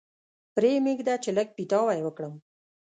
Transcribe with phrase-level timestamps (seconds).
[0.55, 2.33] پرې مېږده چې لږ پیتاوی وکړم.